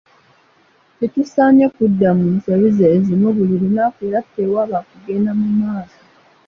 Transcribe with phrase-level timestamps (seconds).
[0.97, 5.99] Tetusaanye kudda mu nsobi zeezimu buli lunaku era tewaba kugenda mu maaso.